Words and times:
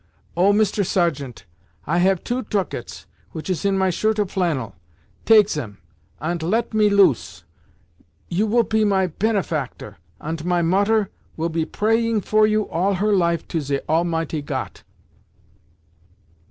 Oh, 0.35 0.51
Mister 0.51 0.83
Sergeant, 0.83 1.45
I 1.85 1.99
have 1.99 2.23
two 2.23 2.41
tucats 2.41 3.05
which 3.33 3.51
is 3.51 3.65
in 3.65 3.77
my 3.77 3.91
shirt 3.91 4.17
of 4.17 4.31
flannel. 4.31 4.73
Take 5.25 5.47
zem, 5.47 5.77
ant 6.19 6.41
let 6.41 6.73
me 6.73 6.89
loose! 6.89 7.43
You 8.27 8.47
will 8.47 8.63
pe 8.63 8.83
my 8.83 9.05
penefactor, 9.09 9.97
ant 10.19 10.43
my 10.43 10.63
Mutter 10.63 11.11
will 11.37 11.49
be 11.49 11.65
praying 11.65 12.21
for 12.21 12.47
you 12.47 12.67
all 12.67 12.95
her 12.95 13.13
life 13.13 13.47
to 13.49 13.61
ze 13.61 13.79
Almighty 13.87 14.41
Got! 14.41 14.81